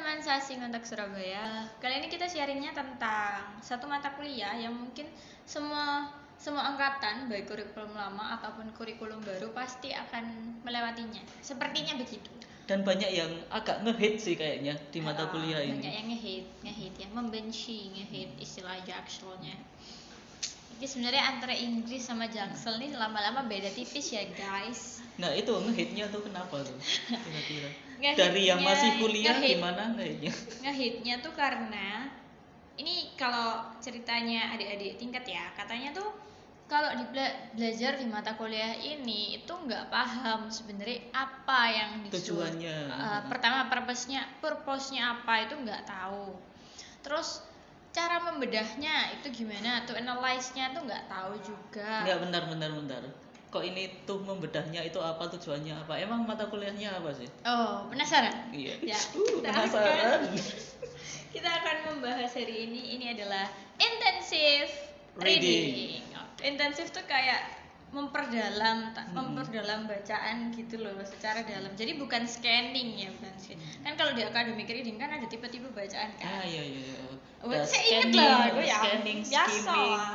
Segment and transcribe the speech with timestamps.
[0.00, 1.68] teman-teman Sasing untuk Surabaya.
[1.76, 5.04] Kali ini kita sharingnya tentang satu mata kuliah yang mungkin
[5.44, 6.08] semua
[6.40, 11.20] semua angkatan baik kurikulum lama ataupun kurikulum baru pasti akan melewatinya.
[11.44, 12.32] Sepertinya begitu.
[12.64, 16.46] dan banyak yang agak ngehit sih kayaknya di mata Ah, kuliah Banyak ini yang ngehit,
[16.64, 19.52] ngehit ya, membenci, ngehit istilah jakselnya.
[20.80, 25.04] Jadi sebenarnya antara Inggris sama jaksel nih lama-lama beda tipis ya guys.
[25.20, 26.72] nah itu ngehitnya tuh kenapa tuh
[27.12, 27.68] kira-kira
[28.00, 29.60] Ngehitnya- dari yang masih kuliah ngehit.
[29.60, 30.32] gimana ngehitnya?
[30.64, 32.08] Ngehitnya tuh karena
[32.80, 36.08] ini kalau ceritanya adik-adik tingkat ya katanya tuh
[36.64, 42.46] kalau di bela- belajar di mata kuliah ini itu nggak paham sebenarnya apa yang disuruh
[42.46, 42.76] Tujuannya.
[42.88, 46.38] Eh, pertama purpose-nya purpose-nya apa itu nggak tahu.
[47.02, 47.42] Terus
[47.90, 49.82] cara membedahnya itu gimana?
[49.82, 52.06] Tuh analyze-nya tuh nggak tahu juga.
[52.06, 53.02] Nggak bentar bentar bentar
[53.50, 58.54] kok ini tuh membedahnya itu apa tujuannya apa emang mata kuliahnya apa sih oh penasaran
[58.54, 60.20] iya Ya, Uh, kita penasaran
[61.34, 64.70] kita akan membahas hari ini ini adalah intensive
[65.18, 65.62] Reading.
[65.66, 66.02] reading.
[66.14, 67.42] Oke, Intensif tuh kayak
[67.90, 69.10] memperdalam Hmm.
[69.10, 71.74] memperdalam bacaan gitu loh secara dalam.
[71.74, 73.66] Jadi bukan scanning ya, bukan scanning.
[73.82, 76.46] Kan kalau di academic reading kan ada tipe-tipe bacaan ah kan.
[76.46, 76.98] iya iya iya.
[77.42, 80.14] Oh, saya inget loh, gue ya scanning biasa skimming lah.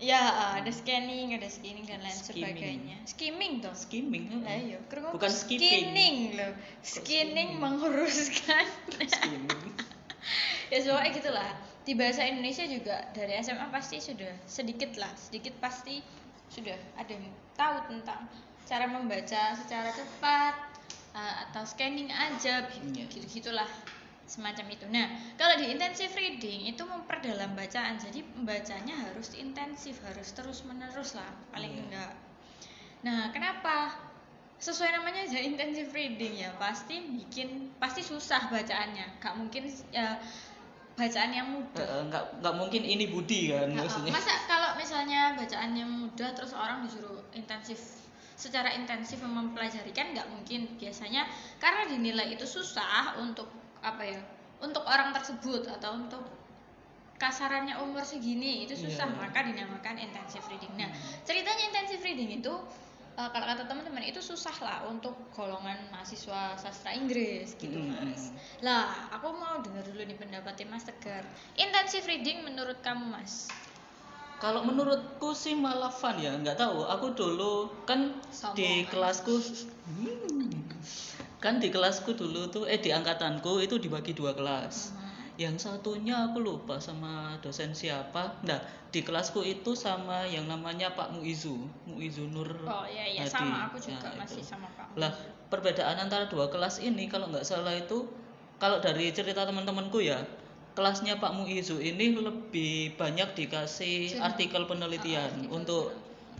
[0.00, 2.56] Ya, ada scanning, ada scanning dan lain Skimming.
[2.56, 2.96] sebagainya.
[3.04, 3.74] Skimming tuh.
[3.76, 5.92] skimming Lah iya, Bukan skipping.
[5.92, 6.52] skinning loh.
[6.80, 8.64] Skinning menguruskan.
[8.98, 9.76] skimming
[10.72, 11.50] ya soalnya gitulah
[11.82, 15.98] di bahasa Indonesia juga dari SMA pasti sudah sedikit lah sedikit pasti
[16.46, 18.30] sudah ada yang tahu tentang
[18.62, 20.54] cara membaca secara cepat
[21.10, 23.02] uh, atau scanning aja Iya.
[23.10, 23.66] gitu gitulah
[24.30, 24.86] semacam itu.
[24.86, 27.98] Nah kalau di intensive reading itu memperdalam bacaan.
[27.98, 31.82] Jadi membacanya harus intensif harus terus menerus lah paling Iya.
[31.90, 32.12] enggak.
[33.02, 33.90] Nah kenapa?
[34.60, 36.54] Sesuai namanya aja intensive reading ya.
[36.60, 39.18] Pasti bikin pasti susah bacaannya.
[39.18, 40.14] Gak mungkin ya
[40.94, 41.80] bacaan yang mudah.
[41.80, 44.12] Eh, nggak nggak mungkin ini Budi kan Nah, maksudnya.
[44.12, 47.80] masa kalau misalnya bacaan yang mudah terus orang disuruh intensif
[48.36, 50.76] secara intensif mempelajari kan nggak mungkin.
[50.76, 51.24] Biasanya
[51.56, 53.48] karena dinilai itu susah untuk
[53.80, 54.20] apa ya
[54.60, 56.20] untuk orang tersebut atau untuk
[57.16, 59.16] kasarannya umur segini itu susah Iya.
[59.20, 60.72] maka dinamakan intensive reading.
[60.76, 61.20] Nah Hmm.
[61.24, 62.52] ceritanya intensive reading itu
[63.12, 68.32] eh, kalau kata teman-teman itu susah lah untuk golongan mahasiswa sastra Inggris gitu Mm, mas.
[68.64, 71.20] Lah aku mau dengar dulu nih pendapatnya Mas Tegar.
[71.54, 73.52] Intensive reading menurut kamu Mas?
[74.40, 76.88] Kalau menurutku sih malah fun ya, nggak tahu.
[76.88, 79.36] Aku dulu kan Sombong, di kelasku,
[80.00, 80.48] Hmm.
[81.40, 84.92] Kan di kelasku dulu tuh, eh di angkatanku itu dibagi dua kelas.
[84.92, 85.08] Mhm.
[85.40, 88.36] Yang satunya aku lupa sama dosen siapa.
[88.44, 88.60] Nah
[88.92, 91.56] di kelasku itu sama yang namanya Pak Muizu,
[91.88, 92.50] Muizu Nur.
[92.68, 93.32] Oh iya iya Hadi.
[93.32, 94.52] sama aku juga Nah, masih itu.
[94.52, 95.00] sama Pak.
[95.00, 95.12] Lah
[95.48, 98.04] perbedaan antara dua kelas ini kalau nggak salah itu,
[98.60, 100.20] kalau dari cerita teman-temanku ya,
[100.76, 104.28] kelasnya Pak Muizu ini lebih banyak dikasih Jurnal.
[104.28, 105.84] artikel penelitian Ah, artikel untuk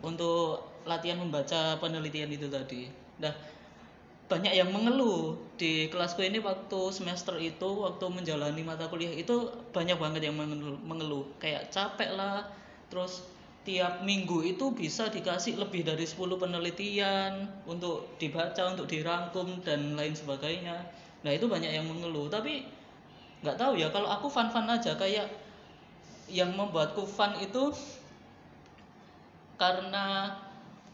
[0.04, 2.88] untuk latihan membaca penelitian itu tadi.
[3.16, 3.32] Nah
[4.30, 5.34] banyak yang mengeluh.
[5.58, 10.78] Di kelasku ini waktu semester itu waktu menjalani mata kuliah itu banyak banget yang mengeluh,
[10.86, 11.26] mengeluh.
[11.42, 12.46] kayak capek lah.
[12.86, 13.26] Terus
[13.66, 20.14] tiap minggu itu bisa dikasih lebih dari 10 penelitian untuk dibaca untuk dirangkum dan lain
[20.14, 20.78] sebagainya.
[21.26, 22.30] Nah itu banyak yang mengeluh.
[22.30, 22.62] Tapi
[23.42, 24.94] nggak tahu ya kalau aku fun-fun aja.
[24.94, 25.26] Kayak
[26.30, 27.74] yang membuatku fun itu
[29.58, 30.38] karena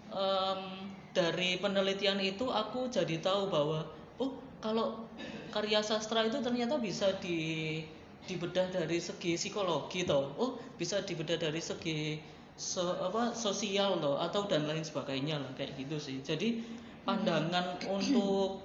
[0.09, 3.89] em, dari penelitian itu aku jadi tahu bahwa
[4.21, 5.09] oh kalau
[5.49, 7.81] karya sastra itu ternyata bisa di
[8.29, 12.21] dibedah dari segi psikologi toh oh bisa dibedah dari segi
[12.59, 16.61] so, apa sosial toh atau dan lain sebagainya lah kayak gitu sih jadi
[17.09, 18.61] pandangan untuk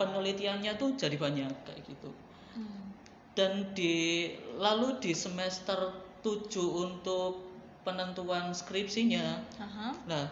[0.00, 2.10] penelitiannya tuh jadi banyak kayak gitu
[2.56, 2.88] Hmm.
[3.36, 5.92] dan di lalu di semester
[6.24, 7.44] 7 untuk
[7.84, 9.92] penentuan skripsinya Aha.
[10.08, 10.24] nah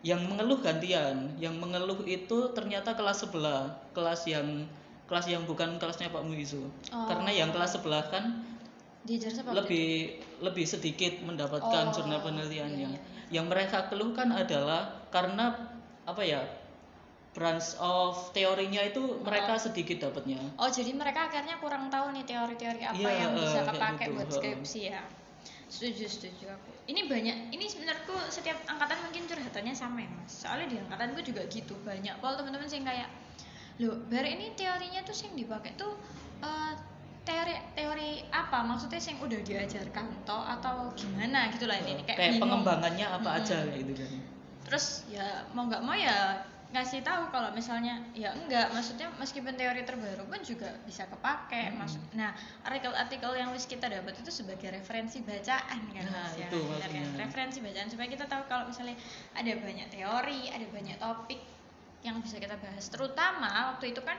[0.00, 4.64] yang mengeluh gantian yang mengeluh itu ternyata kelas sebelah kelas yang
[5.04, 6.64] kelas yang bukan kelasnya Pak Muizu
[6.94, 7.04] Oh.
[7.04, 8.46] karena yang kelas sebelah kan
[9.00, 9.52] Diajar siapa?
[9.52, 9.88] waktu lebih
[10.44, 15.56] lebih sedikit Oh, mendapatkan jurnal penelitiannya iya, iya, yang mereka keluhkan adalah karena
[16.04, 16.40] apa ya
[17.30, 20.50] branch of teorinya itu mereka sedikit dapatnya itu?
[20.58, 24.14] Oh jadi mereka akhirnya kurang tahu nih teori-teori apa Iya, yang bisa eh, kepake gitu,
[24.18, 24.34] buat eh.
[24.34, 25.02] skripsi ya.
[25.70, 26.70] Setuju setuju aku.
[26.90, 27.54] Ini banyak.
[27.54, 30.42] Ini menurutku setiap angkatan mungkin curhatannya sama ya mas.
[30.42, 32.18] Soalnya di angkatanku juga gitu banyak.
[32.18, 33.06] Kalau teman-teman sih kayak,
[33.78, 35.94] loh, bar ini teorinya tuh sing dipakai tuh
[36.42, 36.74] eh,
[37.22, 38.66] teori teori apa?
[38.66, 42.42] Maksudnya sing udah diajarkan toh atau gimana gitu lah ini kayak, kayak bingung.
[42.42, 43.70] pengembangannya apa aja Mm-mm.
[43.70, 44.10] kayak gitu kan
[44.70, 49.82] terus ya mau nggak mau ya ngasih tahu kalau misalnya ya enggak maksudnya meskipun teori
[49.82, 51.82] terbaru pun juga bisa kepake Hmm.
[51.82, 52.30] maksud nah
[52.62, 56.78] artikel-artikel yang wis kita dapat itu sebagai referensi bacaan kan Nah, Mas, ya, itu benar
[56.80, 56.90] kan?
[56.94, 57.18] maksudnya.
[57.20, 58.94] referensi bacaan supaya kita tahu kalau misalnya
[59.32, 61.40] ada banyak teori ada banyak topik
[62.00, 64.16] yang bisa kita bahas terutama waktu itu kan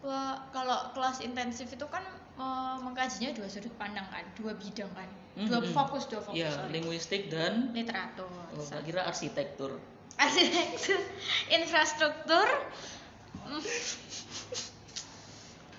[0.00, 2.02] wah, kalau kelas intensif itu kan
[2.34, 5.06] eh, mengkajinya dua sudut pandang kan dua bidang kan
[5.36, 5.70] dua Mhm.
[5.70, 6.74] fokus dua fokus ya sorry.
[6.74, 9.78] linguistik dan literatur oh, tak kira arsitektur
[10.14, 11.00] arsitektur
[11.50, 12.48] infrastruktur.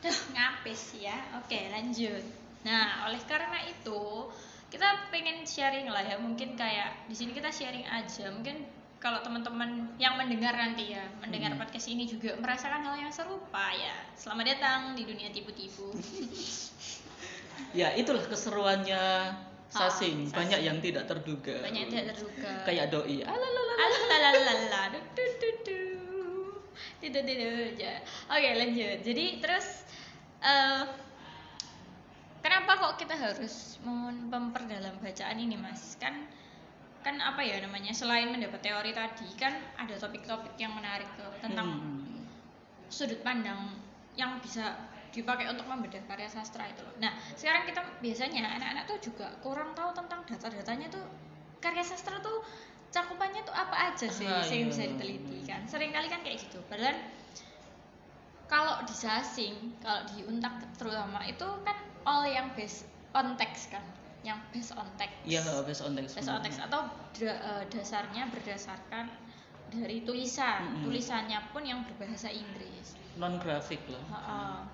[0.06, 1.18] Duh, ngapis ya.
[1.42, 2.22] Oke lanjut.
[2.62, 4.30] Nah oleh karena itu
[4.69, 6.18] kita pengen sharing lah ya.
[6.22, 8.30] Mungkin kayak di sini kita sharing aja.
[8.30, 8.66] Mungkin
[9.01, 11.62] kalau teman-teman yang mendengar nanti ya mendengar Hmm.
[11.62, 13.94] podcast ini juga merasakan hal yang serupa ya.
[14.18, 15.94] Selamat datang di dunia tipu-tipu.
[17.75, 19.31] Ya itulah keseruannya
[19.68, 20.31] sasing sasing.
[20.31, 21.60] banyak yang tidak terduga.
[21.63, 22.51] Banyak yang tidak terduga.
[22.68, 25.80] Kayak doi alalala Alalalala, du, du, du, du.
[27.04, 27.94] Tidak, tidak, aja.
[28.33, 28.98] Oke, lanjut.
[29.04, 29.86] Jadi terus
[30.42, 30.83] eh
[32.42, 35.98] kenapa kok kita harus mem- memperdalam bacaan ini, Mas?
[36.01, 36.25] Kan
[37.06, 37.94] kan apa ya namanya?
[37.94, 42.25] Selain mendapat teori tadi, kan ada topik-topik yang menarik tuh tentang Hmm.
[42.89, 43.77] sudut pandang
[44.18, 44.74] yang bisa
[45.13, 46.92] dipakai untuk membedah karya sastra itu loh.
[47.00, 51.06] Nah, sekarang kita biasanya anak-anak tuh juga kurang tahu tentang data-datanya tuh
[51.63, 52.44] karya sastra tuh
[52.90, 54.70] cakupannya tuh apa aja sih Ah, yang iya.
[54.70, 55.62] bisa diteliti kan.
[55.66, 56.60] Sering kali kan kayak gitu.
[56.66, 56.96] Padahal
[58.46, 63.82] kalau di sasing, kalau di untak terutama itu kan all yang based on text kan.
[64.22, 66.82] Yang based on text ya based on text based on text atau
[67.14, 69.06] da- eh, dasarnya berdasarkan
[69.70, 70.84] dari tulisan Mm-mm.
[70.84, 74.66] tulisannya pun yang berbahasa Inggris non grafik lah Ha-ha.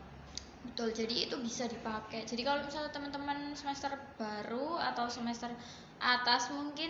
[0.63, 5.51] betul jadi itu bisa dipakai jadi kalau misalnya teman-teman semester baru atau semester
[6.01, 6.89] atas mungkin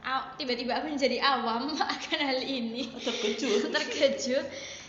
[0.00, 2.88] aw- tiba-tiba menjadi awam akan hal ini.
[2.96, 3.68] Terkejut.
[3.76, 4.46] Terkejut.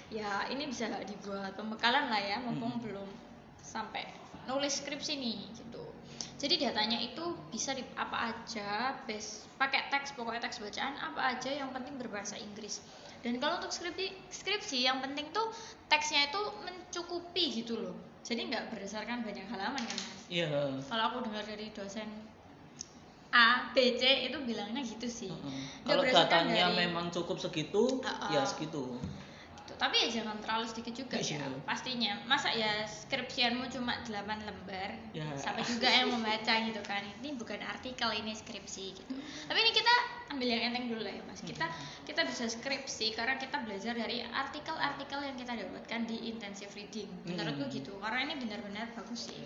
[0.09, 1.53] Ya ini bisa dibuat?
[1.53, 2.83] Pembekalan lah ya mumpung Mm.
[2.87, 3.09] belum
[3.61, 4.07] sampai
[4.47, 5.83] nulis skripsi nih gitu.
[6.39, 7.21] Jadi datanya itu
[7.51, 12.39] bisa di apa aja base pakai teks pokoknya teks bacaan apa aja yang penting berbahasa
[12.39, 12.79] Inggris.
[13.19, 15.51] Dan kalau untuk skripsi skripsi yang penting tuh
[15.91, 17.93] teksnya itu mencukupi gitu loh.
[18.23, 20.21] Jadi nggak berdasarkan banyak halaman kan mas?
[20.31, 20.47] Iya.
[20.87, 22.07] Kalau aku dengar dari dosen
[23.29, 25.29] A, B, C itu bilangnya gitu sih.
[25.29, 28.29] Nggak kalau datanya dari- memang cukup segitu Heeh.
[28.31, 28.97] ya segitu
[29.59, 29.77] Gitu.
[29.77, 31.37] Tapi ya jangan terlalu sedikit juga Iya.
[31.37, 31.61] ya.
[31.61, 32.17] Pastinya.
[32.25, 34.97] Masa ya skripsianmu cuma 8 lembar.
[35.13, 35.29] Ya.
[35.37, 37.05] Sampai juga yang membaca gitu kan.
[37.21, 39.13] Ini bukan artikel ini skripsi gitu.
[39.45, 39.93] Tapi ini kita
[40.27, 41.45] ambil yang enteng dulu lah ya, Mas.
[41.45, 41.69] Kita
[42.01, 47.09] kita bisa skripsi karena kita belajar dari artikel-artikel yang kita dapatkan di intensive reading.
[47.23, 47.71] Menurutku Hmm.
[47.71, 47.93] gitu.
[48.01, 49.37] Karena ini benar-benar bagus sih.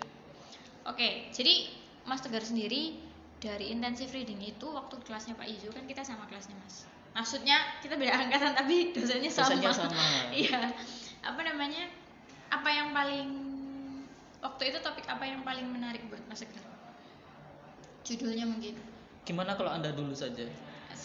[0.84, 1.68] Oke, jadi
[2.02, 2.96] Mas Tegar sendiri
[3.44, 6.88] dari intensive reading itu waktu kelasnya Pak Izu kan kita sama kelasnya Mas.
[7.12, 9.52] Maksudnya kita beda angkatan tapi dosennya sama.
[9.52, 9.92] Dosennya sama.
[10.32, 10.72] Iya.
[11.20, 11.92] Apa namanya?
[12.48, 13.28] Apa yang paling
[14.40, 16.64] waktu itu topik apa yang paling menarik buat Mas Tegar?
[18.04, 18.80] Judulnya mungkin.
[19.24, 20.44] gimana kalau anda dulu saja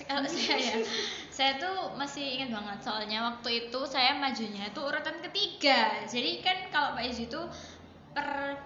[0.03, 0.75] Kalau saya ya,
[1.31, 6.03] saya tuh masih ingat banget soalnya waktu itu saya majunya itu urutan ketiga.
[6.03, 7.41] Jadi kan kalau Pak Izu itu
[8.11, 8.59] per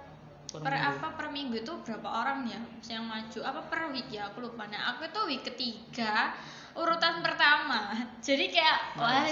[0.54, 0.90] Per per minggu.
[0.94, 2.62] apa per minggu itu berapa orang ya
[2.94, 3.40] yang maju?
[3.42, 4.30] Apa per week ya?
[4.30, 4.70] Aku lupa.
[4.70, 6.38] Nah aku itu week ketiga
[6.78, 7.94] urutan pertama.
[8.22, 9.26] Jadi kayak wah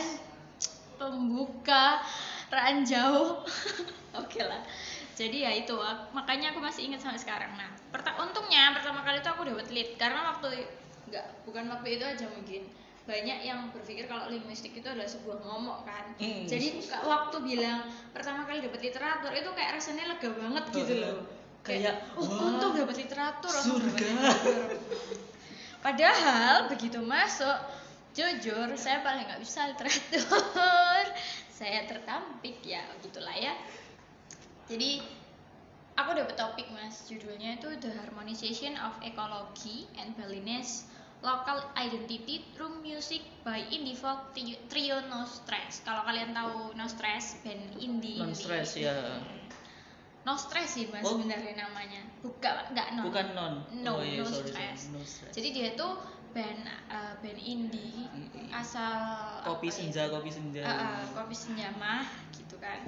[0.97, 2.01] pembuka
[2.50, 3.41] ranjau
[4.21, 4.62] oke lah.
[5.13, 7.54] Jadi ya itu ak- makanya aku masih ingat sampai sekarang.
[7.54, 9.90] Nah perta- untungnya pertama kali itu aku dapat lead.
[10.01, 10.66] Karena waktu
[11.09, 12.63] nggak bukan waktu itu aja mungkin
[13.11, 16.45] banyak yang berpikir kalau linguistik itu adalah sebuah momok kan Hmm.
[16.47, 21.03] jadi waktu bilang pertama kali dapat literatur itu kayak rasanya lega banget gitu Heeh.
[21.03, 21.18] loh
[21.61, 23.94] Kayak, oh wah, untung dapat literatur surga.
[23.94, 24.61] literatur.
[25.80, 27.57] padahal begitu masuk
[28.11, 31.06] jujur saya paling nggak bisa literatur
[31.57, 33.53] saya tertampik ya gitulah ya
[34.65, 35.01] jadi
[35.94, 40.85] aku dapat topik mas judulnya itu the harmonization of ecology and Balinese
[41.21, 45.85] local identity through music by indie folk tri- trio No Stress.
[45.85, 49.21] Kalau kalian tahu No Stress band indie non stress ya.
[50.25, 51.18] No Stress sih mas Oh.
[51.18, 52.01] sebenarnya namanya.
[52.25, 53.01] Bukan nggak no.
[53.06, 53.54] Bukan non.
[53.85, 54.80] No, oh, iya, no sorry, stress.
[54.90, 54.94] sorry.
[54.97, 55.33] no stress.
[55.37, 55.94] Jadi dia tuh
[56.33, 58.07] band uh, band indie
[58.49, 59.73] asal kopi ya?
[59.78, 60.61] senja kopi senja.
[60.66, 62.81] Ah, kopi senja mah gitu kan.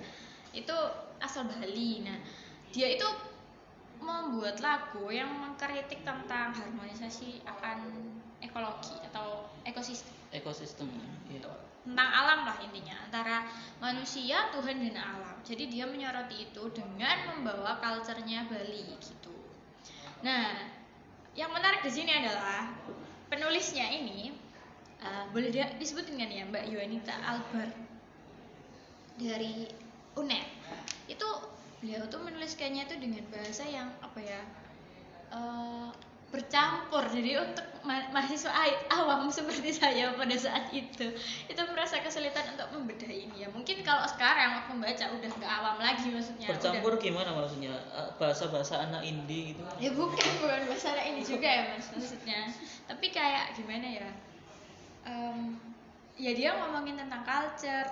[0.58, 0.74] Itu
[1.22, 2.02] asal Bali.
[2.02, 2.18] Nah
[2.74, 3.06] dia itu
[4.02, 7.78] membuat lagu yang mengkritik tentang harmonisasi akan
[8.44, 10.14] ekologi atau ekosistem.
[10.36, 10.90] Ekosistem
[11.32, 11.42] ya.
[11.84, 13.44] tentang alam lah intinya antara
[13.84, 15.36] manusia Tuhan dan alam.
[15.44, 19.36] Jadi dia menyoroti itu dengan membawa culture-nya Bali gitu.
[20.24, 20.72] Nah
[21.36, 22.72] yang menarik di sini adalah
[23.28, 24.32] penulisnya ini
[25.04, 27.68] Eh, boleh dia disebutin kan ya Mbak Yuanita Albar
[29.20, 29.68] dari
[30.16, 30.48] UNER
[31.12, 31.28] itu
[31.84, 34.42] beliau tuh menuliskannya itu dengan bahasa yang apa ya
[35.36, 35.90] eh,
[36.34, 37.06] bercampur.
[37.06, 38.50] Jadi untuk ma- mahasiswa
[38.90, 41.14] awam seperti saya pada saat itu
[41.46, 43.54] itu merasa kesulitan untuk membedah ini ya.
[43.54, 47.78] Mungkin kalau sekarang waktu membaca udah nggak awam lagi maksudnya udah- bercampur gimana maksudnya?
[47.94, 49.62] Eh, bahasa-bahasa anak indie gitu?
[49.78, 52.50] Ya bukan bukan masalah ini juga ya mas maksudnya.
[52.90, 54.10] Tapi kayak gimana ya?
[55.04, 55.62] Em,
[56.16, 57.90] ya dia ngomongin tentang culture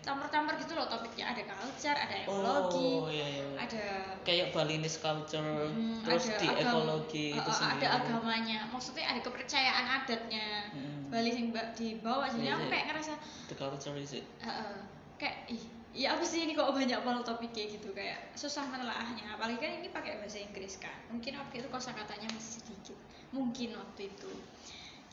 [0.00, 1.30] campur-campur gitu loh topiknya.
[1.30, 3.44] Ada culture ada ekologi oh iya, iya.
[3.56, 3.84] ada
[4.24, 7.84] kayak Balinese culture hmm, terus ada di agam- ekologi eh, itu eh, sendiri.
[7.84, 8.58] ada agamanya.
[8.72, 10.48] Maksudnya ada kepercayaan adatnya.
[10.72, 10.98] Hmm.
[11.10, 12.70] Bali yang dibawa jadi Iya, aku iya.
[12.70, 13.12] kayak ngerasa
[13.50, 14.24] the culture is it?
[14.40, 14.76] eh, eh,
[15.18, 19.34] kayak ih ya apa sih ini kok banyak banget topiknya gitu kayak susah menelaahnya.
[19.34, 20.94] Apalagi kan ini pakai bahasa Inggris kan.
[21.10, 22.94] Mungkin waktu itu kosakatanya masih sedikit.
[23.34, 24.30] Mungkin waktu itu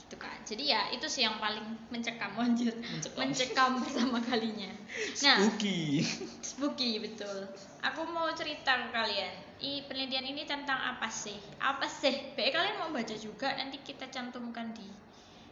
[0.07, 2.71] gitu kan jadi ya itu sih yang paling mencekam lanjut.
[2.79, 3.19] Mencekam.
[3.19, 4.71] mencekam pertama kalinya.
[5.19, 5.99] Nah spooky.
[6.39, 7.43] Spooky betul.
[7.83, 9.33] Aku mau cerita ke kalian.
[9.59, 11.35] I penelitian ini tentang apa sih?
[11.59, 12.31] Apa sih?
[12.39, 14.87] Baik kalian mau baca juga nanti kita cantumkan di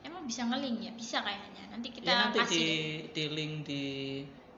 [0.07, 0.91] emang bisa ngeling ya?
[0.95, 1.63] Bisa kayaknya.
[1.75, 2.71] Nanti kita ya nanti kasih di
[3.11, 3.83] di link di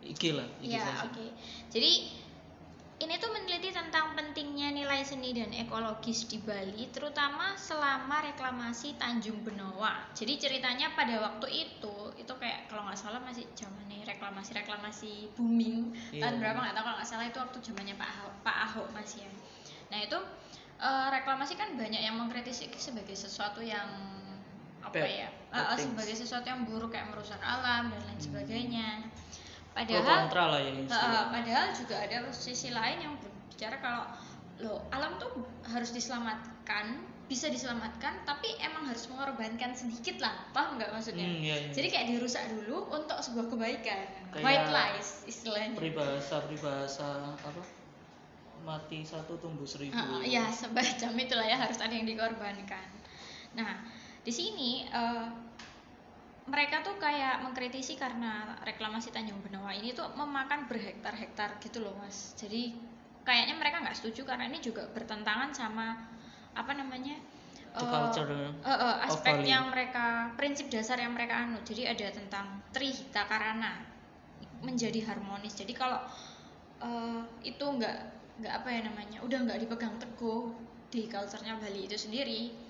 [0.06, 1.25] IG lah IG Ya, oke.
[1.74, 1.92] Jadi
[2.98, 9.46] ini tuh meneliti tentang pentingnya nilai seni dan ekologis di Bali, terutama selama reklamasi Tanjung
[9.46, 10.01] Benoa.
[10.18, 15.94] Jadi ceritanya pada waktu itu, itu kayak kalau nggak salah masih zamannya reklamasi-reklamasi booming.
[16.10, 16.25] Iya.
[16.25, 19.20] Tahun berapa nggak tahu kalau nggak salah itu waktu zamannya Pak Ahok, Pak Ahok masih
[19.22, 19.32] ya.
[19.94, 20.18] Nah itu
[20.77, 23.86] eh, reklamasi kan banyak yang mengkritisi sebagai sesuatu yang
[24.82, 25.30] apa Bad- ya,
[25.75, 25.84] things.
[25.86, 28.25] sebagai sesuatu yang buruk kayak merusak alam dan lain Hmm.
[28.25, 28.89] sebagainya.
[29.78, 34.04] Padahal kontra lah ya Uh, padahal juga ada sisi lain yang berbicara kalau
[34.58, 35.30] lo alam tuh
[35.70, 36.98] harus diselamatkan,
[37.30, 41.30] bisa diselamatkan, tapi emang harus mengorbankan sedikit lah, paham nggak maksudnya?
[41.30, 41.70] Hmm, iya, iya.
[41.70, 44.02] Jadi kayak dirusak dulu untuk sebuah kebaikan,
[44.34, 45.78] Kayak white lies istilahnya.
[45.78, 47.62] peribahasa peribahasa apa
[48.66, 52.88] mati satu tumbuh seribu Uh, ya semacam itulah ya harus ada yang dikorbankan.
[53.54, 53.86] Nah
[54.26, 55.28] di sini eh,
[56.48, 62.32] mereka tuh kayak mengkritisi karena reklamasi Tanjung Benoa ini tuh memakan berhektar-hektar gitu loh mas.
[62.39, 62.72] Jadi
[63.27, 66.00] kayaknya mereka nggak setuju karena ini juga bertentangan sama
[66.56, 67.20] apa namanya
[67.77, 71.68] The eh, culture eh, eh, of aspek yang mereka prinsip dasar yang mereka anut.
[71.68, 73.84] Jadi ada tentang Trihita Karana
[74.63, 75.54] menjadi harmonis.
[75.54, 76.00] Jadi kalau
[76.80, 80.54] eh, itu nggak nggak apa ya namanya udah nggak dipegang teguh
[80.88, 82.67] di culture-nya Bali itu sendiri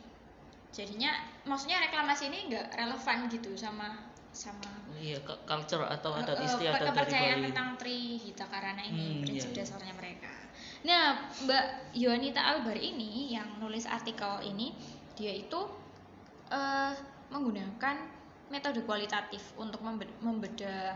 [0.69, 1.11] jadinya
[1.43, 3.97] maksudnya reklamasi ini nggak relevan gitu sama
[4.29, 7.45] sama iya ke- culture atau adat istiadat dari kepercayaan Bali.
[7.49, 9.65] tentang Trihita Karana ini Hmm, prinsip iya, iya.
[9.65, 10.29] dasarnya mereka.
[10.85, 11.05] Nah
[11.41, 14.77] Mbak Yohanita Albar ini yang nulis artikel ini
[15.13, 15.57] dia itu
[16.47, 16.93] eh,
[17.27, 17.95] menggunakan
[18.47, 20.95] metode kualitatif untuk membe- membedah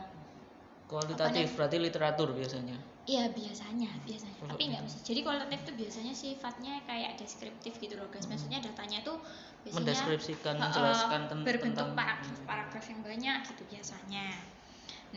[0.86, 2.78] kualitatif berarti literatur biasanya
[3.10, 4.36] Iya biasanya, biasanya.
[4.38, 5.00] Kalau Tapi nggak mesti.
[5.02, 8.30] Jadi kualitatif itu biasanya sifatnya kayak deskriptif gitu loh guys.
[8.30, 9.18] Maksudnya datanya tuh
[9.66, 14.28] biasanya mendeskripsikan menjelaskan berbentuk tentang paragraf paragraf yang banyak gitu biasanya.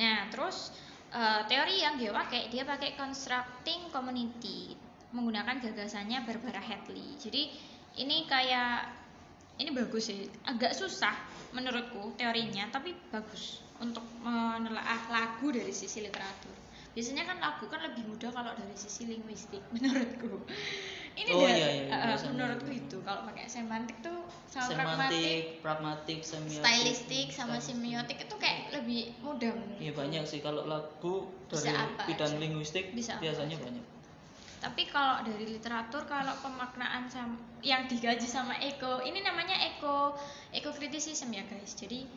[0.00, 0.72] Nah terus
[1.12, 4.72] eh, teori yang dia pakai dia pakai constructing community
[5.12, 7.20] menggunakan gagasannya Barbara Hadley.
[7.20, 7.52] Jadi
[8.00, 9.04] ini kayak
[9.62, 11.14] ini bagus sih, agak susah
[11.54, 16.50] menurutku teorinya, tapi bagus untuk menelaah lagu dari sisi literatur.
[16.94, 20.46] Biasanya kan lagu kan lebih mudah kalau dari sisi linguistik menurutku.
[21.14, 22.96] Ini Oh, dari- iya, iya, eh, eh, biasanya menurutku gitu.
[22.96, 28.70] itu kalau pakai semantik tuh sama pragmatik, semantik pragmatik semiotik stylistik sama semiotik itu kayak
[28.72, 29.54] lebih mudah.
[29.76, 32.40] Iya banyak sih kalau lagu Bisa dari apa bidang aja.
[32.40, 33.64] linguistik Bisa biasanya aja.
[33.64, 33.84] banyak.
[34.56, 40.14] Tapi kalau dari literatur kalau pemaknaan sam- yang digaji sama eko, ini namanya eko
[40.50, 41.74] eko kritisisme ya guys.
[41.74, 42.08] Jadi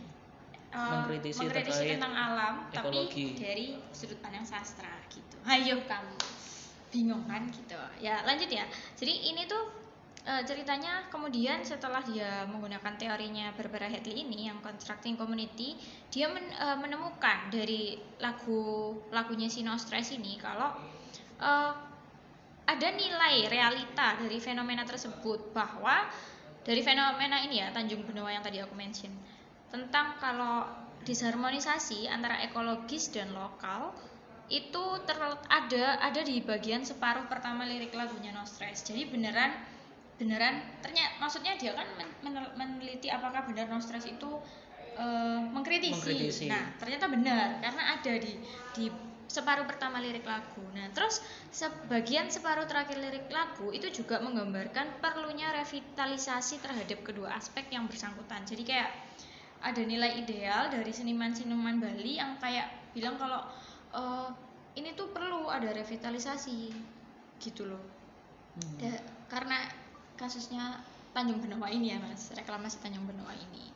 [0.73, 3.35] eh, Mengkritisi terkait tentang alam ekologi.
[3.35, 5.37] tapi dari sudut pandang sastra gitu.
[5.47, 6.15] Ayo kamu
[6.91, 7.75] bingung kan gitu.
[7.99, 8.67] Ya lanjut ya.
[8.95, 9.63] Jadi ini tuh
[10.27, 15.79] eh, ceritanya kemudian setelah dia menggunakan teorinya Barbara Hadley ini yang constructing community,
[16.11, 20.75] dia men- eh, menemukan dari lagu lagunya Sinostres ini kalau
[21.39, 21.73] eh,
[22.67, 26.03] ada nilai realita dari fenomena tersebut bahwa
[26.67, 29.15] dari fenomena ini ya Tanjung Benoa yang tadi aku mention
[29.67, 30.63] tentang kalau
[31.03, 33.95] disharmonisasi antara ekologis dan lokal
[34.47, 38.87] itu terlet ada ada di bagian separuh pertama lirik lagunya No Stress.
[38.87, 39.51] Jadi beneran
[40.17, 44.39] beneran ternyata maksudnya dia kan men- menel- meneliti apakah benar No Stress itu
[44.95, 45.99] eh, mengkritisi.
[45.99, 46.45] Mengkritisi.
[46.47, 48.33] Nah, ternyata benar karena ada di
[48.71, 48.85] di
[49.27, 50.63] separuh pertama lirik lagu.
[50.71, 51.19] Nah, terus
[51.51, 58.47] sebagian separuh terakhir lirik lagu itu juga menggambarkan perlunya revitalisasi terhadap kedua aspek yang bersangkutan.
[58.47, 59.06] Jadi kayak
[59.61, 63.41] ada nilai ideal dari seniman-seniman Bali yang kayak bilang kalau
[63.93, 64.29] eh,
[64.77, 66.71] ini tuh perlu ada revitalisasi
[67.41, 67.83] gitu loh
[68.57, 68.73] Hmm.
[68.81, 69.69] Da- karena
[70.17, 70.81] kasusnya
[71.13, 73.69] Tanjung Benoa ini ya mas reklamasi Tanjung Benoa ini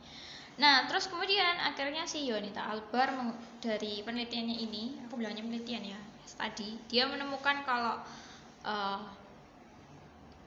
[0.58, 3.14] nah terus kemudian akhirnya si Yonita Albar
[3.62, 6.00] dari penelitiannya ini aku bilangnya penelitian ya
[6.34, 8.02] tadi dia menemukan kalau
[8.66, 9.00] eh,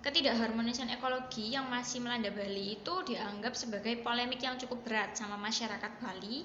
[0.04, 5.92] ketidakharmonisan ekologi yang masih melanda Bali itu dianggap sebagai polemik yang cukup berat sama masyarakat
[6.04, 6.44] Bali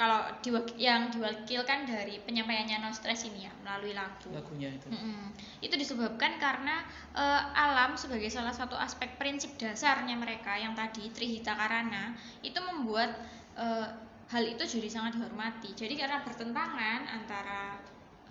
[0.00, 5.28] kalau diwak- yang diwakilkan dari penyampaiannya No Stress ini ya melalui lagu lagunya itu Mm-mm.
[5.60, 6.80] Itu disebabkan karena
[7.12, 13.12] eh, alam sebagai salah satu aspek prinsip dasarnya mereka yang tadi Trihita Karana itu membuat
[13.60, 13.88] eh,
[14.32, 15.76] hal itu jadi sangat dihormati.
[15.76, 17.76] Jadi karena bertentangan antara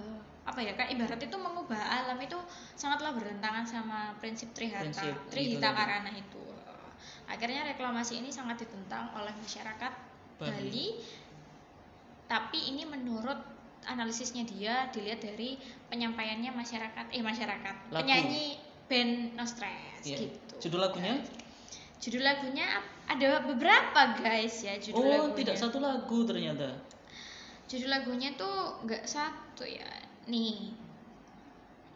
[0.01, 2.37] eh, apa ya kayak ibarat itu mengubah alam itu
[2.73, 5.77] sangatlah bertentangan sama prinsip Trihata Prinsip itu Trihita tadi.
[5.77, 6.41] Karana itu.
[7.29, 9.91] Akhirnya reklamasi ini sangat ditentang oleh masyarakat
[10.41, 10.49] Bali.
[10.49, 10.87] Bali
[12.25, 13.37] tapi ini menurut
[13.85, 15.57] analisisnya dia dilihat dari
[15.89, 18.01] penyampaiannya masyarakat eh masyarakat Lagu.
[18.01, 20.17] penyanyi band No Stress Iya.
[20.25, 21.13] gitu Judul lagunya?
[21.99, 22.63] judul lagunya
[23.05, 26.79] ada beberapa guys ya judul Oh, lagunya tidak satu lagu ternyata.
[27.67, 29.85] judul lagunya tuh nggak satu ya
[30.29, 30.71] nih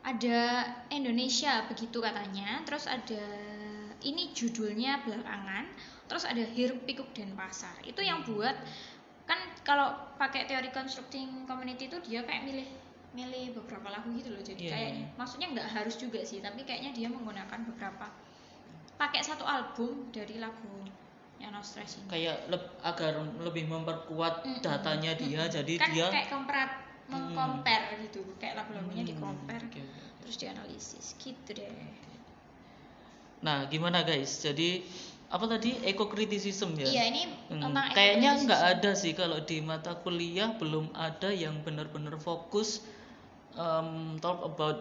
[0.04, 3.24] ada Indonesia begitu katanya terus ada
[4.04, 5.64] ini judulnya belakangan
[6.12, 8.52] terus ada hiruk pikuk dan pasar itu yang buat
[9.24, 12.68] kan kalau pakai teori constructing community itu dia kayak milih
[13.16, 15.16] milih beberapa lagu gitu loh jadi Iya, kayaknya iya.
[15.16, 18.12] maksudnya nggak harus juga sih tapi kayaknya dia menggunakan beberapa
[19.00, 20.84] pakai satu album dari lagu
[21.40, 24.62] yang No Stress ini Kayak leb- agar lebih memperkuat Mm-mm.
[24.64, 25.56] datanya dia, Mm-mm.
[25.56, 26.28] jadi kan dia kayak
[27.12, 28.22] mengcompare gitu.
[28.42, 29.82] Kayak lagu-lagunya Hmm, oke.
[30.22, 31.06] terus dianalisis.
[31.20, 31.72] Gitu deh.
[33.46, 34.40] Nah, gimana guys?
[34.42, 34.84] Jadi
[35.34, 35.76] apa tadi?
[35.84, 36.88] Eco-criticism ya?
[36.94, 41.60] iya ini Hmm, tentang kayaknya nggak ada sih kalau di mata kuliah belum ada yang
[41.66, 42.82] benar-benar fokus
[43.58, 44.80] um, talk about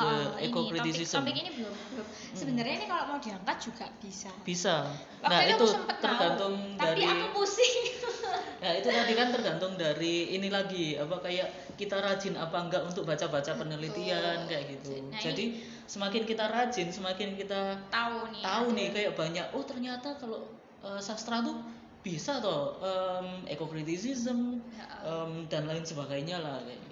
[0.00, 1.20] the Ah, ini eco-criticism.
[1.20, 2.06] topik, topik ini belum, belum.
[2.32, 4.76] sebenarnya ini kalau mau diangkat juga bisa Bisa.
[5.20, 5.66] Waktu nah, itu
[6.00, 7.74] tergantung mau, dari tapi aku pusing
[8.64, 13.08] Ya itu tadi kan tergantung dari ini lagi apa kayak kita rajin apa enggak untuk
[13.08, 15.00] baca-baca penelitian kayak gitu.
[15.08, 20.12] Nah, Jadi semakin kita rajin, semakin kita tahu nih tahu nih kayak banyak oh ternyata
[20.20, 20.44] kalau
[20.84, 21.56] uh, sastra tuh
[22.00, 26.89] bisa toh um, eco-criticism Ya, um, dan lain sebagainya lah kayak gitu.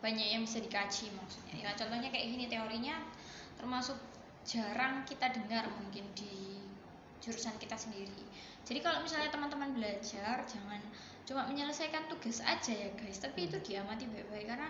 [0.00, 1.54] Banyak yang bisa dikaji maksudnya.
[1.64, 2.96] Ya contohnya kayak gini teorinya
[3.60, 3.96] termasuk
[4.48, 6.60] jarang kita dengar mungkin di
[7.20, 8.24] jurusan kita sendiri.
[8.64, 10.80] Jadi kalau misalnya teman-teman belajar jangan
[11.28, 13.20] cuma menyelesaikan tugas aja ya guys.
[13.20, 14.68] Tapi itu diamati baik-baik karena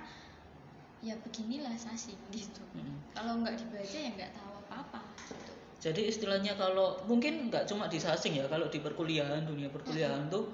[1.00, 2.60] ya beginilah sasing gitu.
[2.76, 3.00] Mm.
[3.16, 5.00] kalau nggak dibaca ya nggak tahu apa-apa
[5.32, 5.52] gitu.
[5.80, 10.44] Jadi istilahnya kalau mungkin nggak cuma di sasing ya, kalau di perkuliahan dunia perkuliahan tuh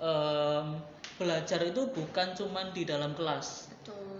[0.00, 0.80] em,
[1.20, 3.69] belajar itu bukan cuma di dalam kelas,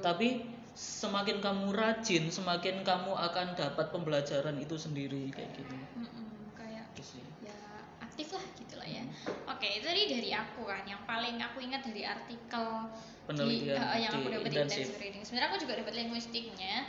[0.00, 5.76] tapi semakin kamu rajin, semakin kamu akan dapat pembelajaran itu sendiri kayak gitu.
[6.00, 7.24] Mm-mm, kayak Gitu sih.
[7.44, 7.56] ya
[8.00, 9.04] aktif lah gitu lah ya
[9.48, 12.88] oke itu tadi dari aku kan yang paling aku ingat dari artikel
[13.28, 16.84] Penelitian di, eh, yang aku dapat intensive reading sebenarnya aku juga dapat linguistiknya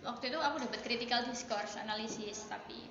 [0.00, 2.88] waktu itu aku dapat critical discourse analisis tapi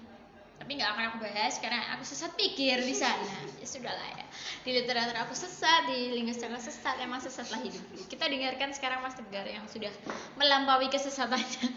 [0.59, 3.25] tapi nggak akan aku bahas karena aku sesat pikir di sana
[3.57, 4.25] ya sudah lah ya
[4.67, 7.79] di literatur aku sesat di linguistik aku sesat emang sesat lah hidup
[8.11, 9.89] kita dengarkan sekarang Mas Tegar yang sudah
[10.35, 11.67] melampaui kesesatannya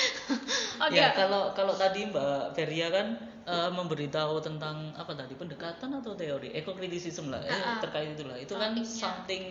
[0.86, 3.06] oke Ya kalau kalau tadi Mbak Feria kan
[3.44, 7.78] eh, memberitahu tentang apa tadi pendekatan atau teori eco-criticism lah, eh, Ah, ah.
[7.82, 8.34] terkait itulah.
[8.38, 8.90] Itu kan Topiknya.
[8.90, 9.44] something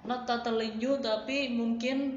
[0.00, 2.16] not totally new tapi mungkin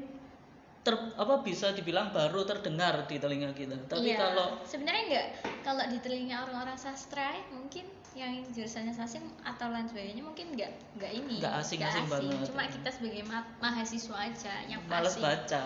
[0.84, 3.72] ter, apa bisa dibilang baru terdengar di telinga kita.
[3.88, 5.26] Tapi Iya, kalau sebenarnya enggak
[5.64, 10.70] kalau di telinga orang-orang sastra ya, mungkin yang jurusannya sasing atau lain sebagainya mungkin enggak
[10.94, 12.46] enggak ini Nggak asing-asing nggak banget.
[12.46, 15.62] cuma kita sebagai ma- mahasiswa aja yang males asing baca.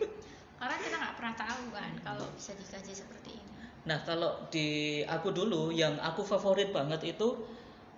[0.62, 3.50] karena kita nggak pernah tahu kan kalau bisa dikaji seperti ini
[3.82, 7.34] Nah, kalau di aku dulu yang aku favorit banget itu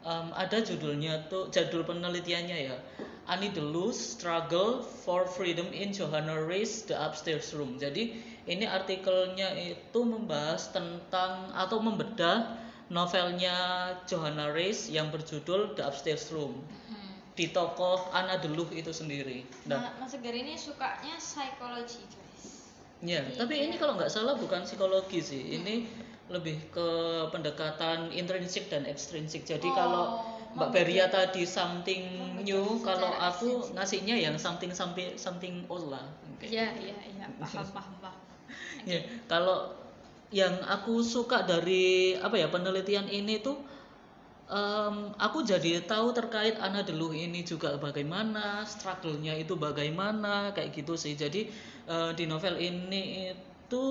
[0.01, 2.77] em, ada judulnya tuh judul penelitiannya ya.
[3.25, 7.81] Annie Deleuze Struggle for Freedom in Johanna Rees The Upstairs Room.
[7.81, 12.61] Jadi ini artikelnya itu membahas tentang atau membedah
[12.93, 13.57] novelnya
[14.05, 17.17] Johanna Rees yang berjudul The Upstairs Room Hmm.
[17.33, 19.49] di tokoh Anna Deleuze itu sendiri.
[19.65, 22.45] Nah, Mas Segar ini sukanya psikologi guys
[23.01, 25.61] Ya, Jadi tapi ini kayak- kalau nggak salah bukan psikologi sih.
[25.61, 25.85] Ini
[26.25, 26.89] lebih ke
[27.29, 29.45] pendekatan intrinsik dan ekstrinsik.
[29.45, 30.05] Jadi Oh, kalau
[30.55, 32.03] Mbak Beria tadi something
[32.47, 36.07] new, kalau aku ngasihnya yang something something something old lah.
[36.39, 38.21] Iya iya iya paham paham paham
[38.91, 39.75] Ya, kalau
[40.31, 43.59] yang aku suka dari apa ya penelitian ini tuh
[44.51, 50.95] em, aku jadi tahu terkait Ana Deluh ini juga bagaimana, struggle-nya itu bagaimana, kayak gitu
[50.95, 51.17] sih.
[51.19, 51.51] Jadi
[51.89, 53.87] eh, di novel ini itu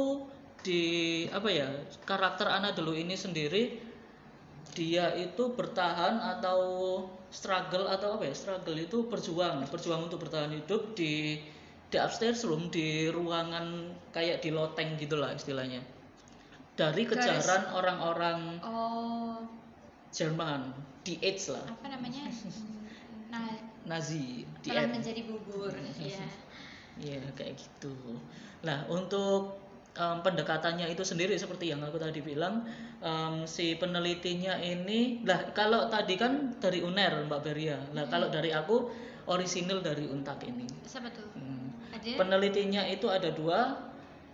[0.63, 0.83] di
[1.27, 1.67] apa ya
[2.07, 3.92] karakter Ana Deluh ini sendiri
[4.73, 6.59] dia itu bertahan atau
[7.29, 8.33] struggle atau apa ya?
[8.33, 11.41] Struggle itu berjuang berjuang untuk bertahan hidup di
[11.93, 15.81] di upstairs room di ruangan kayak di loteng gitulah istilahnya.
[16.73, 19.37] Dari kejaran orang-orang oh.
[20.13, 20.73] Jerman
[21.05, 21.65] di AIDS lah.
[21.69, 22.29] Apa namanya?
[23.33, 23.49] Nah
[23.89, 26.21] Nazi telah menjadi bubur ya
[27.01, 28.21] Iya kayak gitu.
[28.61, 29.62] Nah untuk
[29.93, 32.65] em, pendekatannya itu sendiri seperti yang aku tadi bilang
[32.99, 38.49] em, si penelitinya ini, lah kalau tadi kan dari UNER Mbak Beria, lah kalau dari
[38.53, 38.89] aku
[39.29, 40.67] orisinil dari Untak ini.
[40.83, 41.71] siapa tuh Hmm.
[42.19, 43.79] Penelitinya itu ada dua,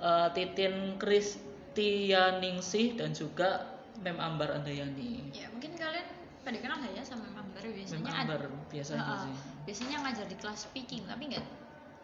[0.01, 5.29] eh, Titin Kristianingsih dan juga Mem Ambar Andayani.
[5.35, 6.07] ya mungkin kalian
[6.41, 9.33] pada kenal ya sama Mem biasanya Ambar ada biasanya sih.
[9.67, 11.45] biasanya ngajar di kelas speaking tapi nggak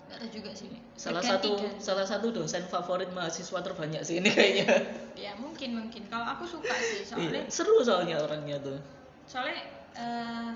[0.06, 1.74] nggak tahu juga sih Salah satu kan.
[1.78, 4.68] salah satu dosen favorit mahasiswa terbanyak sih ini kayaknya.
[5.16, 8.78] ya mungkin mungkin kalau aku suka sih Iya, soalnya seru soalnya orangnya tuh.
[9.26, 9.60] soalnya
[9.94, 10.52] eh,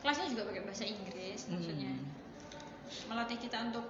[0.00, 1.54] kelasnya juga pakai bahasa Inggris Hmm.
[1.54, 1.92] maksudnya
[3.06, 3.86] melatih kita untuk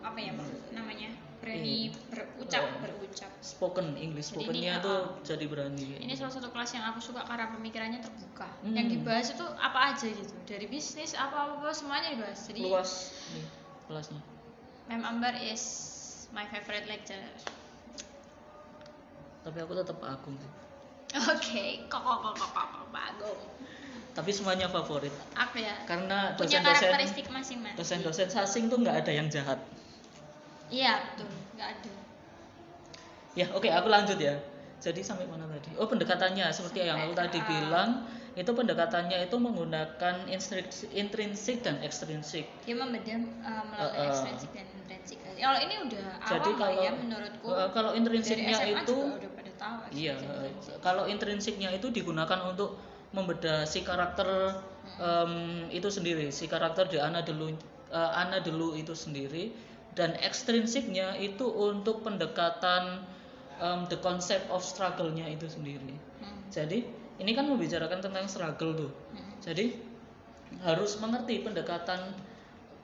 [0.00, 0.32] apa ya
[0.70, 2.78] namanya berani berucap Oh.
[2.80, 5.88] berucap Spoken English, Jadi spokennya ini, tuh uh, jadi berani.
[5.98, 8.72] ini salah satu kelas yang aku suka karena pemikirannya terbuka Hmm.
[8.72, 12.90] yang dibahas itu apa aja gitu dari bisnis apa apa semuanya dibahas jadi luas
[13.32, 13.46] nih
[13.92, 14.20] kelasnya.
[14.88, 15.62] Mem Ambar is
[16.32, 17.28] my favorite lecturer
[19.44, 20.50] Tapi aku tetap agung sih.
[21.12, 23.40] oke kok kok kok kok kok kok bagus
[24.16, 29.12] Tapi semuanya favorit apa ya karena punya dosen-dosen karakteristik masing-masing dosen-dosen sasing tuh nggak ada
[29.12, 29.60] yang jahat.
[30.72, 31.92] iya betul nggak ada
[33.32, 34.36] Ya oke aku lanjut ya.
[34.76, 35.72] Jadi sampai mana tadi?
[35.80, 40.14] Oh pendekatannya seperti yang aku Sampai, tadi bilang itu pendekatannya itu menggunakan
[40.92, 42.48] intrinsik dan ekstrinsik.
[42.64, 44.08] dia membedah uh, melalui Uh, uh.
[44.08, 48.56] ekstrinsik dan intrinsik kalau ini udah Jadi awam lah kalau ya menurutku uh, kalau intrinsiknya
[48.62, 50.74] itu udah pada tahu Iya, intrinsik.
[50.80, 52.78] kalau intrinsiknya itu digunakan untuk
[53.12, 54.56] membedah si karakter
[54.96, 55.32] em,
[55.68, 57.56] itu sendiri, si karakter di Ana Delu, eh,
[57.92, 59.52] Ana Delu itu sendiri,
[59.92, 63.04] dan ekstrinsiknya itu untuk pendekatan
[63.60, 65.92] em, the concept of struggle-nya itu sendiri.
[66.24, 66.88] Hmm, Jadi
[67.20, 68.90] ini kan membicarakan tentang struggle tuh.
[69.12, 69.42] hmm.
[69.42, 69.66] Jadi
[70.62, 72.12] harus mengerti pendekatan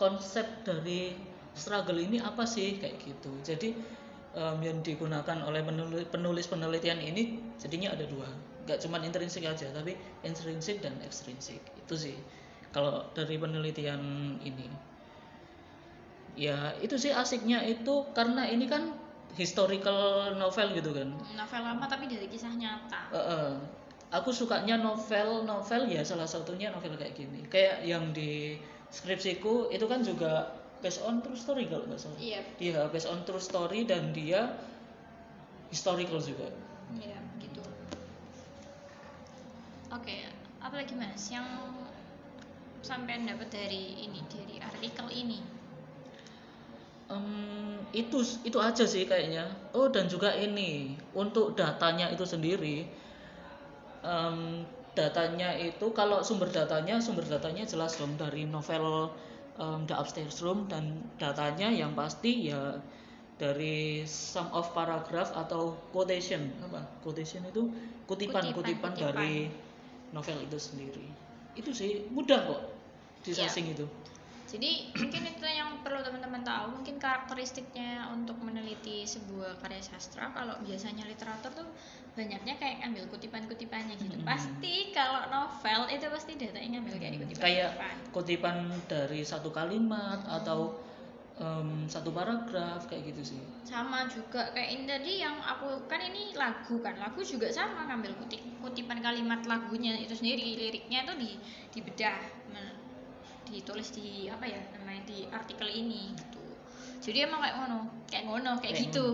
[0.01, 1.13] konsep dari
[1.53, 3.33] struggle ini apa sih kayak gitu.
[3.45, 3.75] Jadi
[4.35, 8.29] em, yang digunakan oleh penulis, penulis penelitian ini jadinya ada dua,
[8.65, 12.17] nggak cuma intrinsik aja, tapi intrinsik dan ekstrinsik itu sih
[12.71, 14.01] kalau dari penelitian
[14.41, 14.69] ini.
[16.39, 18.95] Ya itu sih asiknya itu karena ini kan
[19.35, 21.11] historical novel gitu kan.
[21.35, 23.51] novel lama tapi dari kisah nyata Eh, eh.
[24.09, 27.45] Aku sukanya novel-novel ya salah satunya novel kayak gini.
[27.49, 28.57] Kayak yang di
[28.89, 32.17] skripsiku itu kan juga based on true story kalau nggak salah.
[32.17, 34.57] iya Iya based on true story dan dia
[35.69, 36.49] historical juga.
[36.97, 37.61] iya gitu
[39.93, 40.17] oke
[40.65, 41.45] apalagi mas yang
[42.81, 45.41] sampean dapat dari ini dari artikel ini
[47.09, 49.49] Em, itu itu aja sih kayaknya.
[49.73, 52.85] Oh dan juga ini untuk datanya itu sendiri.
[54.09, 54.65] Em,
[54.97, 59.13] datanya itu kalau sumber datanya sumber datanya jelas dong dari novel
[59.61, 62.81] em, The Upstairs Room dan datanya yang pasti ya
[63.39, 66.83] dari sum of paragraph atau quotation apa?
[67.05, 67.71] Quotation itu
[68.11, 69.47] kutipan kutipan, Kutipan, dari
[70.11, 71.07] novel itu sendiri.
[71.55, 72.61] Itu sih mudah kok
[73.23, 73.47] di Iya.
[73.47, 73.87] sasing itu
[74.49, 76.81] Jadi mungkin itu yang perlu teman-teman tahu.
[76.81, 80.33] Mungkin karakteristiknya untuk meneliti sebuah karya sastra.
[80.33, 81.69] Kalau biasanya literatur tuh
[82.17, 84.17] banyaknya kayak ambil kutipan-kutipannya gitu.
[84.17, 84.25] Mm-mm.
[84.25, 87.45] Pasti kalau novel itu pasti datanya ngambil kayak kutipan.
[87.45, 87.71] kayak
[88.11, 88.57] kutipan
[88.89, 90.81] dari satu kalimat atau
[91.39, 96.35] em, satu paragraf kayak gitu sih sama juga kayak ini tadi yang aku kan ini
[96.35, 101.31] lagu kan lagu juga sama ngambil kutip kutipan kalimat lagunya itu sendiri liriknya itu di
[101.79, 102.19] dibedah
[103.49, 106.45] ditulis di apa ya namanya di artikel ini gitu.
[106.99, 109.07] Jadi emang kayak ngono kayak ngono kayak, Kayak gitu.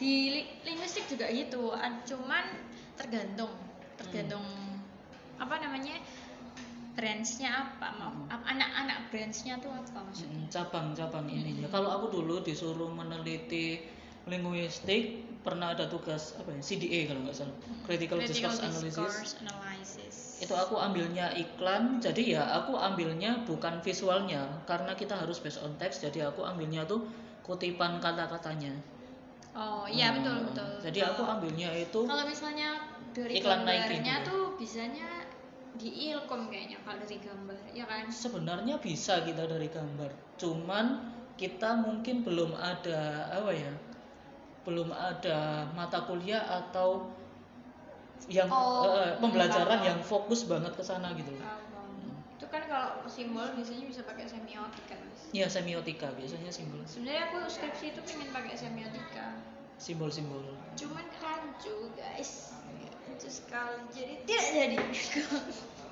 [0.00, 1.76] di li- linguistik juga gitu
[2.08, 2.44] cuman
[2.96, 3.52] tergantung
[4.00, 4.44] tergantung
[5.36, 6.00] apa namanya
[6.96, 8.28] branchnya apa mau Hmm.
[8.44, 10.36] anak-anak branchnya tuh apa maksudnya.
[10.36, 13.80] Mm, cabang-cabang ininya kalau aku dulu disuruh meneliti
[14.28, 17.56] linguistik pernah ada tugas apa ya CDA kalau nggak salah.
[17.88, 18.96] Critical, Critical discourse analysis.
[18.96, 20.16] Discourse analysis.
[20.40, 25.72] Itu aku ambilnya iklan jadi ya aku ambilnya bukan visualnya karena kita harus based on
[25.76, 27.04] text jadi aku ambilnya tuh
[27.44, 28.72] kutipan kata-katanya
[29.50, 30.70] Oh iya betul Hmm, betul.
[30.86, 32.78] jadi aku ambilnya itu kalau misalnya
[33.10, 34.30] dari Iklan gambarnya gitu.
[34.30, 35.26] tuh bisanya
[35.74, 40.86] di ilkom kayaknya kalau dari gambar ya kan sebenarnya bisa kita dari gambar cuman
[41.34, 43.72] kita mungkin belum ada apa ya
[44.62, 47.10] belum ada mata kuliah atau
[48.28, 51.88] yang Oh, eh, pembelajaran yang fokus banget ke sana gitu Abang.
[52.36, 55.22] itu kan kalau simbol biasanya bisa pakai semiotik kan mas.
[55.30, 56.82] Ya semiotika biasanya simbol.
[56.84, 59.38] Sebenarnya aku skripsi itu pengen pakai semiotika.
[59.80, 60.44] Simbol-simbol.
[60.76, 62.52] Cuman rancu guys.
[63.08, 63.80] Rancu sekali.
[63.96, 64.76] Jadi tidak jadi.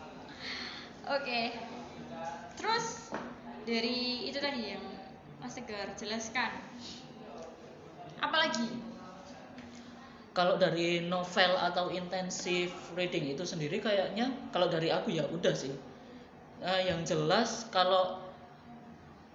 [1.16, 1.40] Oke.
[2.58, 2.86] Terus
[3.64, 4.84] dari itu tadi yang
[5.38, 6.50] Mas Tegar jelaskan.
[8.18, 8.66] Apalagi
[10.36, 15.72] kalau dari novel atau intensive reading itu sendiri kayaknya kalau dari aku ya udah sih.
[16.58, 18.18] Eh, yang jelas kalau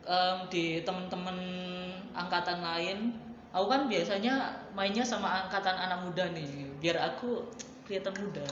[0.03, 1.37] em, di teman-teman
[2.11, 3.15] angkatan lain
[3.55, 6.49] aku kan biasanya mainnya sama angkatan anak muda nih
[6.83, 7.47] biar aku
[7.87, 8.43] kelihatan muda.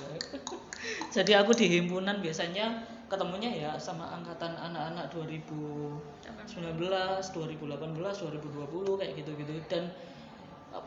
[1.16, 9.52] Jadi aku di himpunan biasanya ketemunya ya sama angkatan anak-anak 2019 2018 2020 kayak gitu-gitu.
[9.68, 9.92] Dan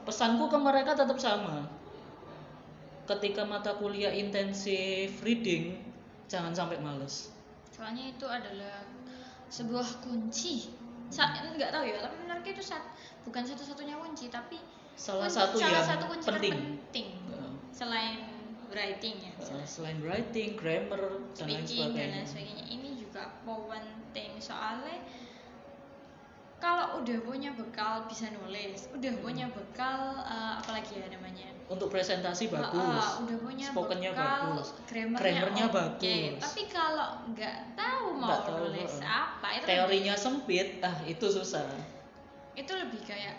[0.04, 1.68] pesanku ke mereka tetap sama.
[3.04, 5.76] Ketika mata kuliah intensif reading
[6.24, 7.28] jangan sampai males.
[7.68, 8.80] Soalnya itu adalah
[9.52, 10.72] sebuah kunci.
[11.12, 12.80] Sa nggak tahu ya tapi menurutku itu sat
[13.28, 14.56] bukan satu-satunya kunci tapi
[14.96, 16.54] salah kunci- satu salah yang satu kunci penting.
[16.56, 17.08] terpenting.
[17.28, 17.52] Heeh.
[17.74, 18.18] selain
[18.72, 22.24] writing ya Uh, selain writing, grammar, dan lain speaking dan lain sebagainya.
[22.24, 22.64] sebagainya.
[22.72, 24.96] Ini juga penting soalnya
[26.64, 29.20] kalau udah punya bekal bisa nulis udah Hmm.
[29.20, 34.68] punya bekal eh, apalagi ya namanya Untuk presentasi bagus, ah, udah punya spokennya bekal bagus,
[34.84, 35.74] grammarnya, grammarnya oke.
[35.74, 36.40] bagus.
[36.42, 39.08] tapi kalau nggak tahu mau Nggak tahu, nulis heeh.
[39.08, 41.64] apa itu teorinya sempit, ah itu susah.
[41.64, 41.84] lebih,
[42.54, 43.36] itu lebih kayak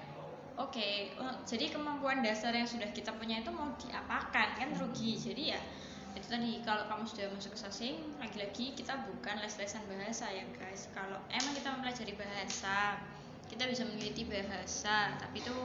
[0.56, 0.74] oke
[1.06, 5.62] eh, jadi kemampuan dasar yang sudah kita punya itu mau diapakan kan rugi jadi ya
[6.16, 10.88] itu tadi kalau kamu sudah masuk ke sasing lagi-lagi kita bukan les-lesan bahasa ya guys
[10.96, 12.98] kalau emang kita mempelajari bahasa
[13.52, 15.58] kita bisa meneliti bahasa tapi itu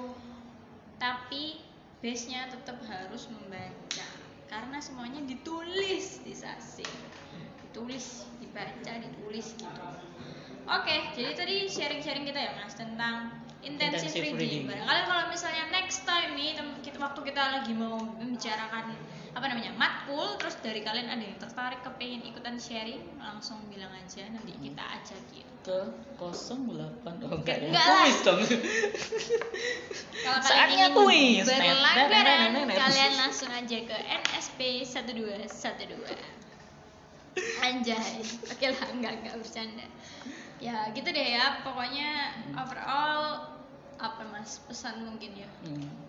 [1.00, 1.64] tapi
[2.00, 4.06] base nya tetap harus membaca.
[4.50, 6.90] Karena semuanya ditulis di sasing
[7.70, 9.84] ditulis dibaca ditulis gitu.
[10.66, 13.30] Oke jadi tadi sharing-sharing kita ya mas tentang
[13.62, 14.64] intensive Intensive reading, reading.
[14.66, 18.92] barangkali kalau misalnya next time nih kita waktu kita lagi mau membicarakan
[19.30, 24.26] apa namanya matkul terus dari kalian ada yang tertarik kepengen ikutan sharing langsung bilang aja
[24.26, 25.80] nanti kita ajakin Ke
[26.16, 27.68] 08 oh enggak ya.
[27.68, 28.08] Enggak lah.
[28.08, 28.40] Kuis dong.
[30.24, 31.44] Kalau Saatnya kuis.
[31.44, 36.00] berlangganan, kalian langsung aja ke NSP 1212.
[37.60, 38.24] Anjay.
[38.48, 39.84] Oke lah, enggak enggak bercanda.
[40.64, 41.60] Ya, gitu deh ya.
[41.60, 43.52] Pokoknya overall
[44.00, 45.48] apa Mas pesan mungkin ya.
[45.60, 45.99] Hmm.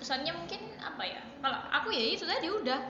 [0.00, 1.20] Pesannya mungkin apa ya?
[1.38, 2.80] Kalau aku ya itu tadi udah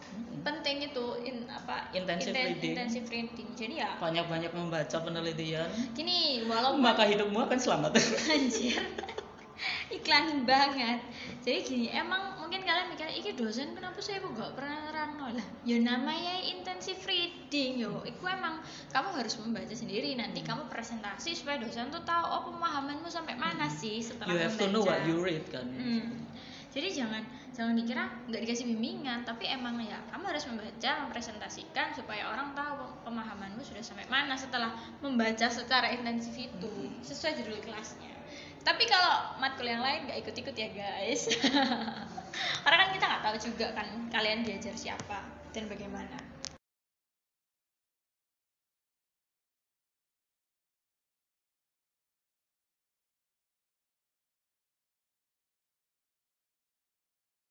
[0.00, 0.42] Hmm.
[0.42, 2.72] penting itu in apa Intensive inten- reading.
[2.74, 3.48] intensive reading.
[3.52, 7.94] Jadi ya Banyak-banyak membaca penelitian, gini walaupun maka hidupmu akan selamat.
[8.26, 8.80] anjir
[9.92, 11.04] iklan banget
[11.42, 15.76] jadi gini emang mungkin kalian mikir iki dosen kenapa saya gak pernah nerang lah ya
[15.76, 21.92] namanya intensive reading yo itu emang kamu harus membaca sendiri nanti kamu presentasi supaya dosen
[21.92, 25.20] tuh tahu oh pemahamanmu sampai mana sih setelah you have to membaca know what you
[25.20, 25.66] read kan.
[25.68, 26.24] Hmm.
[26.70, 32.30] Jadi jangan jangan dikira nggak dikasih bimbingan, tapi emang ya kamu harus membaca, mempresentasikan supaya
[32.30, 34.70] orang tahu pemahamanmu sudah sampai mana setelah
[35.02, 36.70] membaca secara intensif itu
[37.02, 38.14] sesuai judul kelasnya.
[38.62, 41.26] Tapi kalau matkul yang lain nggak ikut-ikut ya guys,
[42.62, 46.29] karena kan kita nggak tahu juga kan kalian diajar siapa dan bagaimana.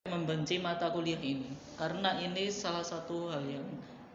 [0.10, 3.66] Membenci mata kuliah ini karena ini salah satu hal yang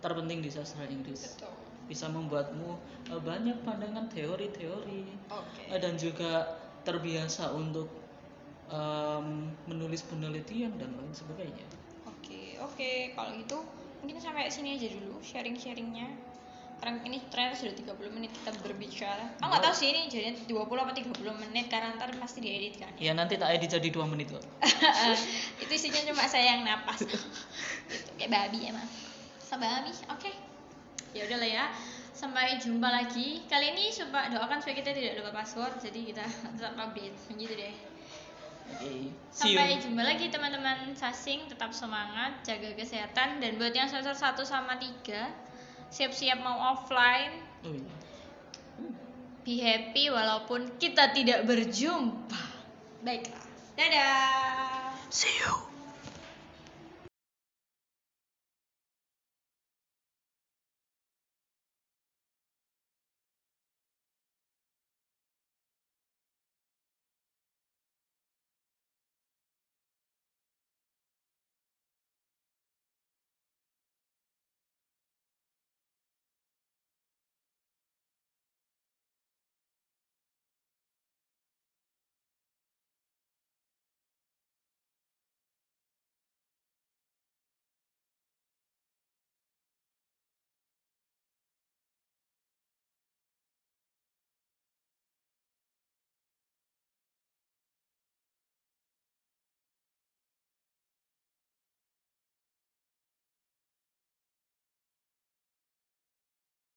[0.02, 1.54] terpenting di sastra Inggris Betul.
[1.88, 2.76] bisa membuatmu
[3.08, 5.00] eh, banyak pandangan teori-teori
[5.32, 5.62] Oke.
[5.70, 7.88] eh, dan juga terbiasa untuk
[8.68, 11.64] em, menulis penelitian dan lain sebagainya
[12.04, 12.90] Oke, oke.
[13.16, 13.58] Kalau gitu
[14.00, 16.08] mungkin sampai sini aja dulu sharing-sharingnya.
[16.84, 19.40] Karena ini ternyata sudah 30 menit kita berbicara.
[19.40, 21.16] Aku nggak tahu sih ini jadinya 20 apa 30
[21.48, 22.92] menit karena ntar pasti diedit kan.
[23.00, 24.44] ya nanti tak edit jadi dua menit kok
[25.64, 27.00] itu isinya cuma saya yang napas.
[27.00, 27.16] gitu.
[28.20, 28.84] Kayak babi emang.
[29.40, 29.96] Sama babi.
[30.12, 30.28] Oke.
[31.16, 31.64] Ya udahlah ya.
[32.12, 33.48] Sampai jumpa lagi.
[33.48, 36.24] Kali ini coba doakan supaya kita tidak lupa password jadi kita
[36.60, 37.16] tetap update.
[37.32, 37.74] Begitu deh.
[38.84, 44.40] you Sampai jumpa lagi teman-teman sasing, tetap semangat, jaga kesehatan dan buat yang semester 1
[44.44, 45.43] sama 3
[45.94, 47.94] siap-siap mau offline, oh, iya.
[49.46, 52.42] be happy walaupun kita tidak berjumpa.
[53.06, 53.44] Baiklah.
[53.78, 54.94] Dadah.
[55.14, 55.73] see you